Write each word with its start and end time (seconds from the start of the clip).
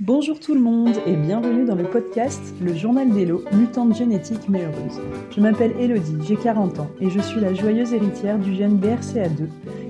Bonjour 0.00 0.40
tout 0.40 0.54
le 0.54 0.60
monde 0.60 0.96
et 1.06 1.14
bienvenue 1.14 1.64
dans 1.64 1.76
le 1.76 1.84
podcast 1.84 2.42
Le 2.60 2.74
Journal 2.74 3.08
d'Elo, 3.10 3.44
mutante 3.52 3.94
génétique 3.94 4.48
mais 4.48 4.64
heureuse. 4.64 5.00
Je 5.30 5.40
m'appelle 5.40 5.72
Elodie, 5.78 6.16
j'ai 6.26 6.34
40 6.34 6.80
ans 6.80 6.90
et 7.00 7.08
je 7.08 7.20
suis 7.20 7.40
la 7.40 7.54
joyeuse 7.54 7.92
héritière 7.92 8.40
du 8.40 8.56
gène 8.56 8.76
BRCA2 8.76 9.46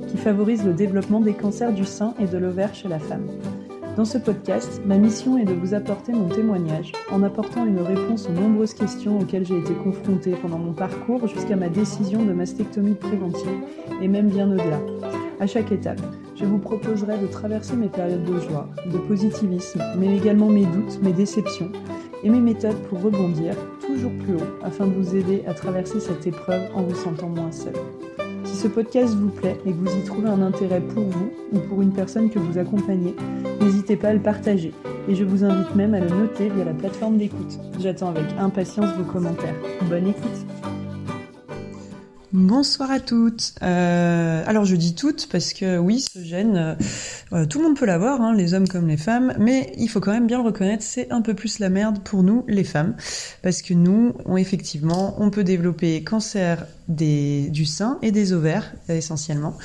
qui 0.06 0.18
favorise 0.18 0.62
le 0.62 0.74
développement 0.74 1.20
des 1.20 1.32
cancers 1.32 1.72
du 1.72 1.86
sein 1.86 2.12
et 2.20 2.26
de 2.26 2.36
l'ovaire 2.36 2.74
chez 2.74 2.86
la 2.88 2.98
femme. 2.98 3.26
Dans 3.96 4.04
ce 4.04 4.18
podcast, 4.18 4.82
ma 4.84 4.98
mission 4.98 5.38
est 5.38 5.46
de 5.46 5.54
vous 5.54 5.72
apporter 5.72 6.12
mon 6.12 6.28
témoignage 6.28 6.92
en 7.10 7.22
apportant 7.22 7.64
une 7.64 7.80
réponse 7.80 8.28
aux 8.28 8.32
nombreuses 8.32 8.74
questions 8.74 9.20
auxquelles 9.20 9.46
j'ai 9.46 9.58
été 9.58 9.72
confrontée 9.72 10.34
pendant 10.42 10.58
mon 10.58 10.74
parcours 10.74 11.26
jusqu'à 11.28 11.56
ma 11.56 11.70
décision 11.70 12.26
de 12.26 12.34
mastectomie 12.34 12.94
préventive 12.94 13.64
et 14.02 14.08
même 14.08 14.28
bien 14.28 14.52
au-delà. 14.52 14.80
À 15.40 15.46
chaque 15.46 15.72
étape, 15.72 16.00
je 16.36 16.44
vous 16.44 16.58
proposerai 16.58 17.18
de 17.18 17.26
traverser 17.26 17.74
mes 17.74 17.88
périodes 17.88 18.24
de 18.24 18.38
joie, 18.38 18.68
de 18.86 18.98
positivisme, 18.98 19.82
mais 19.98 20.16
également 20.16 20.48
mes 20.48 20.64
doutes, 20.64 21.02
mes 21.02 21.12
déceptions 21.12 21.70
et 22.22 22.30
mes 22.30 22.40
méthodes 22.40 22.80
pour 22.88 23.02
rebondir 23.02 23.54
toujours 23.84 24.12
plus 24.12 24.34
haut 24.34 24.62
afin 24.62 24.86
de 24.86 24.92
vous 24.92 25.16
aider 25.16 25.42
à 25.48 25.54
traverser 25.54 25.98
cette 25.98 26.26
épreuve 26.26 26.62
en 26.74 26.82
vous 26.82 26.94
sentant 26.94 27.28
moins 27.28 27.50
seul. 27.50 27.74
Si 28.44 28.56
ce 28.56 28.68
podcast 28.68 29.14
vous 29.14 29.30
plaît 29.30 29.58
et 29.66 29.72
que 29.72 29.76
vous 29.76 29.96
y 29.96 30.04
trouvez 30.04 30.28
un 30.28 30.40
intérêt 30.40 30.80
pour 30.80 31.04
vous 31.04 31.30
ou 31.52 31.58
pour 31.58 31.82
une 31.82 31.92
personne 31.92 32.30
que 32.30 32.38
vous 32.38 32.56
accompagnez, 32.56 33.16
n'hésitez 33.60 33.96
pas 33.96 34.08
à 34.08 34.14
le 34.14 34.22
partager 34.22 34.72
et 35.08 35.14
je 35.14 35.24
vous 35.24 35.44
invite 35.44 35.74
même 35.74 35.94
à 35.94 36.00
le 36.00 36.08
noter 36.08 36.48
via 36.48 36.64
la 36.64 36.74
plateforme 36.74 37.18
d'écoute. 37.18 37.58
J'attends 37.80 38.10
avec 38.10 38.26
impatience 38.38 38.94
vos 38.96 39.04
commentaires. 39.04 39.56
Bonne 39.90 40.08
écoute 40.08 40.46
Bonsoir 42.34 42.90
à 42.90 42.98
toutes. 42.98 43.54
Euh, 43.62 44.42
alors 44.44 44.64
je 44.64 44.74
dis 44.74 44.96
toutes 44.96 45.28
parce 45.30 45.52
que 45.52 45.78
oui, 45.78 46.00
ce 46.00 46.18
gène, 46.18 46.76
euh, 47.32 47.46
tout 47.46 47.58
le 47.60 47.66
monde 47.68 47.78
peut 47.78 47.86
l'avoir, 47.86 48.20
hein, 48.20 48.34
les 48.34 48.54
hommes 48.54 48.66
comme 48.66 48.88
les 48.88 48.96
femmes, 48.96 49.34
mais 49.38 49.72
il 49.78 49.86
faut 49.86 50.00
quand 50.00 50.10
même 50.10 50.26
bien 50.26 50.38
le 50.38 50.44
reconnaître, 50.44 50.82
c'est 50.82 51.12
un 51.12 51.22
peu 51.22 51.34
plus 51.34 51.60
la 51.60 51.68
merde 51.68 52.00
pour 52.02 52.24
nous, 52.24 52.44
les 52.48 52.64
femmes, 52.64 52.96
parce 53.42 53.62
que 53.62 53.72
nous, 53.72 54.14
effectivement, 54.36 55.14
on 55.22 55.30
peut 55.30 55.44
développer 55.44 56.02
cancer 56.02 56.66
du 56.88 57.64
sein 57.64 57.98
et 58.02 58.10
des 58.10 58.32
ovaires 58.32 58.74
essentiellement, 58.88 59.56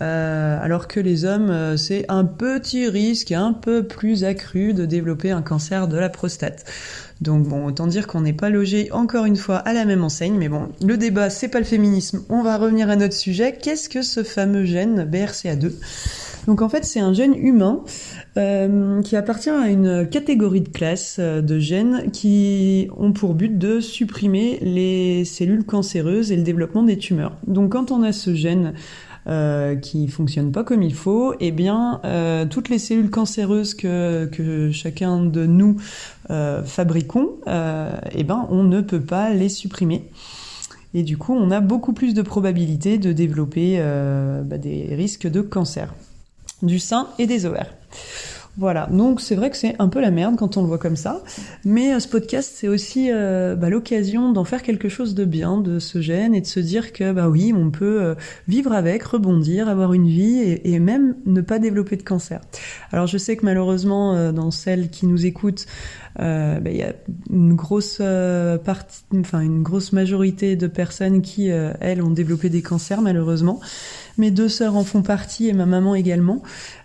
euh, 0.00 0.58
alors 0.62 0.88
que 0.88 1.00
les 1.00 1.26
hommes, 1.26 1.76
c'est 1.76 2.06
un 2.08 2.24
petit 2.24 2.88
risque 2.88 3.32
un 3.32 3.52
peu 3.52 3.86
plus 3.86 4.24
accru 4.24 4.72
de 4.72 4.86
développer 4.86 5.30
un 5.30 5.42
cancer 5.42 5.88
de 5.88 5.98
la 5.98 6.08
prostate. 6.08 6.64
Donc 7.20 7.46
bon, 7.46 7.64
autant 7.64 7.86
dire 7.86 8.06
qu'on 8.06 8.22
n'est 8.22 8.32
pas 8.32 8.50
logé 8.50 8.90
encore 8.92 9.24
une 9.24 9.36
fois 9.36 9.56
à 9.56 9.72
la 9.72 9.84
même 9.84 10.02
enseigne, 10.02 10.36
mais 10.36 10.48
bon, 10.48 10.68
le 10.84 10.96
débat 10.96 11.30
c'est 11.30 11.48
pas 11.48 11.58
le 11.58 11.64
féminisme, 11.64 12.13
on 12.28 12.42
va 12.42 12.58
revenir 12.58 12.90
à 12.90 12.96
notre 12.96 13.14
sujet. 13.14 13.56
Qu'est-ce 13.60 13.88
que 13.88 14.02
ce 14.02 14.22
fameux 14.22 14.64
gène 14.64 15.04
BRCA2 15.04 15.72
donc 16.46 16.62
en 16.62 16.68
fait 16.68 16.84
c'est 16.84 17.00
un 17.00 17.12
gène 17.12 17.34
humain 17.34 17.82
euh, 18.36 19.00
qui 19.02 19.16
appartient 19.16 19.50
à 19.50 19.68
une 19.68 20.08
catégorie 20.08 20.60
de 20.60 20.68
classe 20.68 21.16
euh, 21.18 21.40
de 21.40 21.58
gènes 21.58 22.10
qui 22.12 22.88
ont 22.96 23.12
pour 23.12 23.34
but 23.34 23.56
de 23.58 23.80
supprimer 23.80 24.58
les 24.60 25.24
cellules 25.24 25.64
cancéreuses 25.64 26.32
et 26.32 26.36
le 26.36 26.42
développement 26.42 26.82
des 26.82 26.98
tumeurs. 26.98 27.36
Donc 27.46 27.72
quand 27.72 27.90
on 27.90 28.02
a 28.02 28.12
ce 28.12 28.34
gène 28.34 28.74
euh, 29.26 29.74
qui 29.76 30.06
fonctionne 30.08 30.52
pas 30.52 30.64
comme 30.64 30.82
il 30.82 30.92
faut, 30.92 31.34
eh 31.40 31.50
bien 31.50 32.00
euh, 32.04 32.44
toutes 32.44 32.68
les 32.68 32.78
cellules 32.78 33.10
cancéreuses 33.10 33.72
que, 33.72 34.70
chacun 34.72 35.24
de 35.24 35.46
nous 35.46 35.76
fabriquons, 36.28 37.36
eh 37.46 38.24
ben 38.24 38.46
on 38.50 38.64
ne 38.64 38.80
peut 38.80 39.00
pas 39.00 39.30
les 39.30 39.48
supprimer. 39.48 40.10
Et 40.94 41.02
du 41.02 41.18
coup, 41.18 41.34
on 41.34 41.50
a 41.50 41.60
beaucoup 41.60 41.92
plus 41.92 42.14
de 42.14 42.22
probabilité 42.22 42.98
de 42.98 43.12
développer 43.12 43.78
bah, 44.44 44.58
des 44.58 44.94
risques 44.94 45.26
de 45.26 45.40
cancer 45.40 45.92
du 46.62 46.78
sein 46.78 47.08
et 47.18 47.26
des 47.26 47.46
ovaires. 47.46 47.74
Voilà, 48.56 48.86
donc 48.86 49.20
c'est 49.20 49.34
vrai 49.34 49.50
que 49.50 49.56
c'est 49.56 49.74
un 49.80 49.88
peu 49.88 50.00
la 50.00 50.12
merde 50.12 50.36
quand 50.36 50.56
on 50.56 50.62
le 50.62 50.68
voit 50.68 50.78
comme 50.78 50.94
ça, 50.94 51.22
mais 51.64 51.92
euh, 51.92 51.98
ce 51.98 52.06
podcast 52.06 52.52
c'est 52.54 52.68
aussi 52.68 53.10
euh, 53.10 53.56
bah, 53.56 53.68
l'occasion 53.68 54.30
d'en 54.30 54.44
faire 54.44 54.62
quelque 54.62 54.88
chose 54.88 55.16
de 55.16 55.24
bien 55.24 55.58
de 55.58 55.80
ce 55.80 56.00
gène 56.00 56.36
et 56.36 56.40
de 56.40 56.46
se 56.46 56.60
dire 56.60 56.92
que 56.92 57.12
bah 57.12 57.28
oui, 57.28 57.52
on 57.52 57.72
peut 57.72 58.00
euh, 58.00 58.14
vivre 58.46 58.72
avec, 58.72 59.02
rebondir, 59.02 59.68
avoir 59.68 59.92
une 59.92 60.06
vie 60.06 60.60
et, 60.64 60.78
même 60.78 61.16
ne 61.26 61.40
pas 61.40 61.58
développer 61.58 61.96
de 61.96 62.02
cancer. 62.02 62.40
Alors 62.92 63.08
je 63.08 63.18
sais 63.18 63.36
que 63.36 63.44
malheureusement 63.44 64.32
dans 64.32 64.50
celles 64.50 64.90
qui 64.90 65.06
nous 65.06 65.24
écoutent, 65.24 65.66
bah, 66.18 66.58
il 66.66 66.76
y 66.76 66.82
a 66.82 66.92
une 67.30 67.54
grosse 67.54 68.02
partie, 68.64 69.02
enfin 69.18 69.40
une 69.40 69.62
grosse 69.62 69.92
majorité 69.92 70.56
de 70.56 70.66
personnes 70.66 71.22
qui 71.22 71.48
elles 71.48 72.02
ont 72.02 72.10
développé 72.10 72.50
des 72.50 72.60
cancers 72.60 73.00
malheureusement. 73.00 73.60
Mes 74.16 74.30
deux 74.30 74.48
sœurs 74.48 74.76
en 74.76 74.84
font 74.84 75.02
partie 75.02 75.48
et 75.48 75.52
ma 75.52 75.66
maman 75.66 75.94
également. 75.94 76.42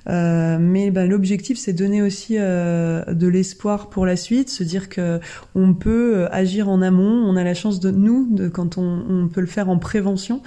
Euh, 0.10 0.58
mais 0.60 0.90
bah, 0.92 1.06
l'objectif, 1.06 1.58
c'est 1.58 1.74
donner 1.74 2.02
aussi 2.02 2.36
euh, 2.40 3.04
de 3.06 3.28
l'espoir 3.28 3.90
pour 3.90 4.06
la 4.06 4.16
suite, 4.16 4.50
se 4.50 4.64
dire 4.64 4.90
que 4.90 5.20
on 5.56 5.74
peut 5.74 6.18
euh, 6.18 6.28
agir 6.32 6.70
en 6.70 6.82
amont. 6.82 7.24
On 7.28 7.36
a 7.36 7.44
la 7.44 7.54
chance 7.54 7.80
de 7.80 7.92
nous, 7.92 8.28
quand 8.54 8.78
on, 8.78 9.30
peut 9.32 9.42
le 9.42 9.48
faire 9.48 9.70
en 9.70 9.78
prévention. 9.78 10.42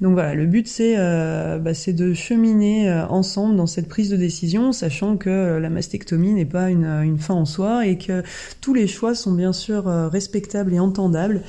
Donc 0.00 0.14
voilà, 0.14 0.34
le 0.34 0.46
but 0.46 0.66
c'est 0.66 0.96
bah, 0.96 1.72
de 1.86 2.14
cheminer 2.14 2.90
ensemble 3.08 3.56
dans 3.56 3.66
cette 3.66 3.88
prise 3.88 4.10
de 4.10 4.16
décision, 4.16 4.72
sachant 4.72 5.16
que 5.16 5.58
la 5.58 5.70
mastectomie 5.70 6.32
n'est 6.32 6.44
pas 6.44 6.70
une, 6.70 7.18
fin 7.18 7.34
en 7.34 7.44
soi 7.44 7.86
et 7.86 7.96
que 7.96 8.22
tous 8.60 8.74
les 8.74 8.88
choix 8.88 9.14
sont 9.14 9.32
bien 9.32 9.52
sûr 9.52 9.84
respectables 10.10 10.74
et 10.74 10.80
entendables. 10.80 11.42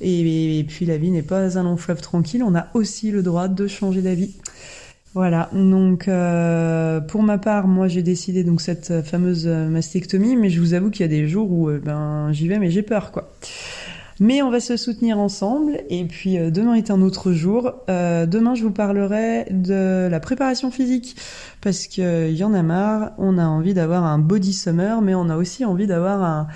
Et 0.00 0.64
puis 0.68 0.86
la 0.86 0.98
vie 0.98 1.10
n'est 1.10 1.22
pas 1.22 1.56
un 1.56 1.62
long 1.62 1.76
fleuve 1.76 2.00
tranquille. 2.00 2.42
On 2.42 2.54
a 2.54 2.66
aussi 2.74 3.10
le 3.10 3.22
droit 3.22 3.48
de 3.48 3.66
changer 3.66 4.02
d'avis. 4.02 4.23
Voilà, 5.14 5.48
donc 5.52 6.08
euh, 6.08 7.00
pour 7.00 7.22
ma 7.22 7.38
part, 7.38 7.68
moi 7.68 7.86
j'ai 7.86 8.02
décidé 8.02 8.42
donc 8.42 8.60
cette 8.60 9.02
fameuse 9.02 9.46
mastectomie, 9.46 10.34
mais 10.34 10.50
je 10.50 10.60
vous 10.60 10.74
avoue 10.74 10.90
qu'il 10.90 11.02
y 11.02 11.04
a 11.04 11.08
des 11.08 11.28
jours 11.28 11.52
où 11.52 11.68
euh, 11.68 11.78
ben 11.78 12.32
j'y 12.32 12.48
vais 12.48 12.58
mais 12.58 12.68
j'ai 12.68 12.82
peur 12.82 13.12
quoi. 13.12 13.30
Mais 14.18 14.42
on 14.42 14.50
va 14.50 14.58
se 14.58 14.76
soutenir 14.76 15.18
ensemble 15.20 15.78
et 15.88 16.04
puis 16.04 16.36
euh, 16.36 16.50
demain 16.50 16.74
est 16.74 16.90
un 16.90 17.00
autre 17.00 17.30
jour. 17.30 17.72
demain 17.86 18.56
je 18.56 18.64
vous 18.64 18.72
parlerai 18.72 19.46
de 19.52 20.08
la 20.10 20.18
préparation 20.18 20.72
physique 20.72 21.14
parce 21.60 21.86
qu'il 21.86 22.36
y 22.36 22.42
en 22.42 22.52
a 22.52 22.64
marre. 22.64 23.12
On 23.16 23.38
a 23.38 23.46
envie 23.46 23.72
d'avoir 23.72 24.02
un 24.02 24.18
body 24.18 24.52
summer, 24.52 25.00
mais 25.00 25.14
on 25.14 25.28
a 25.30 25.36
aussi 25.36 25.64
envie 25.64 25.86
d'avoir 25.86 26.48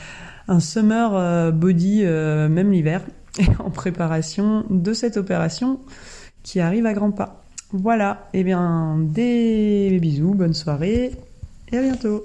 un 0.48 0.60
summer 0.60 1.52
body 1.52 2.02
même 2.02 2.72
l'hiver 2.72 3.02
en 3.60 3.70
préparation 3.70 4.64
de 4.68 4.92
cette 4.92 5.16
opération 5.16 5.78
qui 6.42 6.58
arrive 6.58 6.86
à 6.86 6.92
grands 6.92 7.12
pas. 7.12 7.44
Voilà, 7.72 8.28
et 8.32 8.40
eh 8.40 8.44
bien 8.44 8.96
des 8.98 9.98
bisous, 10.00 10.32
bonne 10.32 10.54
soirée 10.54 11.12
et 11.70 11.76
à 11.76 11.82
bientôt. 11.82 12.24